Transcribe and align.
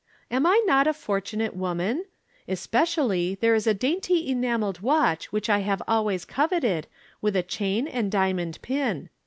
Am 0.31 0.47
I 0.47 0.59
not 0.65 0.87
a 0.87 0.95
fortunate 0.95 1.55
woman? 1.55 2.05
Especially, 2.47 3.35
there 3.35 3.53
is 3.53 3.67
a 3.67 3.73
dainty 3.75 4.27
enameled 4.31 4.79
watch 4.79 5.31
which 5.31 5.47
I 5.47 5.59
have 5.59 5.83
always 5.87 6.25
coveted, 6.25 6.87
with 7.21 7.35
a 7.35 7.43
chain 7.43 7.87
and 7.87 8.11
diamond 8.11 8.57
pin. 8.63 9.09